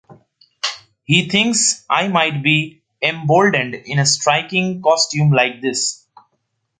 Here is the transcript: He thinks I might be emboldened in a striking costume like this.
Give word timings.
He 1.03 1.29
thinks 1.29 1.85
I 1.87 2.07
might 2.07 2.41
be 2.41 2.81
emboldened 3.03 3.75
in 3.75 3.99
a 3.99 4.05
striking 4.07 4.81
costume 4.81 5.29
like 5.31 5.61
this. 5.61 6.07